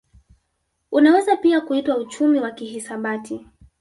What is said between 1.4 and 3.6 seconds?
kuitwa uchumi wa kihisabati